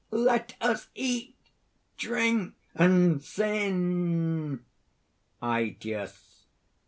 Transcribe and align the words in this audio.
Let 0.09 0.55
us 0.61 0.89
eat, 0.95 1.35
drink, 1.95 2.55
and 2.73 3.21
sin!" 3.21 4.65
ÆTIUS. 5.43 6.45